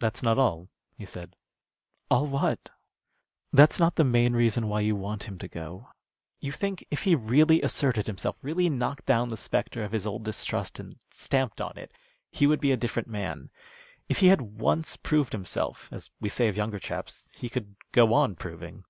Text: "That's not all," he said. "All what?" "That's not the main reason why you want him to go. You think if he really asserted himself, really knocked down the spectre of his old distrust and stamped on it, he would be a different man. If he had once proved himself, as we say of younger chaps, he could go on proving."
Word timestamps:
"That's 0.00 0.20
not 0.20 0.36
all," 0.36 0.68
he 0.98 1.06
said. 1.06 1.36
"All 2.10 2.26
what?" 2.26 2.70
"That's 3.52 3.78
not 3.78 3.94
the 3.94 4.02
main 4.02 4.32
reason 4.32 4.66
why 4.66 4.80
you 4.80 4.96
want 4.96 5.28
him 5.28 5.38
to 5.38 5.46
go. 5.46 5.90
You 6.40 6.50
think 6.50 6.84
if 6.90 7.02
he 7.04 7.14
really 7.14 7.62
asserted 7.62 8.08
himself, 8.08 8.36
really 8.42 8.68
knocked 8.68 9.06
down 9.06 9.28
the 9.28 9.36
spectre 9.36 9.84
of 9.84 9.92
his 9.92 10.08
old 10.08 10.24
distrust 10.24 10.80
and 10.80 10.96
stamped 11.12 11.60
on 11.60 11.78
it, 11.78 11.94
he 12.32 12.48
would 12.48 12.60
be 12.60 12.72
a 12.72 12.76
different 12.76 13.06
man. 13.06 13.48
If 14.08 14.18
he 14.18 14.26
had 14.26 14.40
once 14.42 14.96
proved 14.96 15.30
himself, 15.32 15.88
as 15.92 16.10
we 16.20 16.28
say 16.28 16.48
of 16.48 16.56
younger 16.56 16.80
chaps, 16.80 17.30
he 17.36 17.48
could 17.48 17.76
go 17.92 18.12
on 18.12 18.34
proving." 18.34 18.82